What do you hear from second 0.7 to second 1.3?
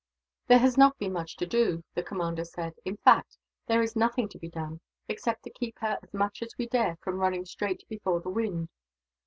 not been